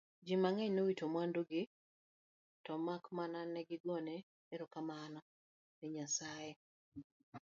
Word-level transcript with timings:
ji 0.25 0.35
mang'eny 0.43 0.73
nowito 0.75 1.05
mwandugi 1.11 1.61
to 2.65 2.73
mak 2.87 3.03
mana 3.17 3.39
ni 3.43 3.51
negigoyo 3.55 4.15
erokamano 4.53 5.19
ni 5.79 5.87
Nyasaye 5.95 6.53